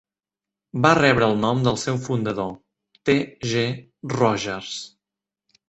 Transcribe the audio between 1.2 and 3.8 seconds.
el nom del seu fundador, T. G.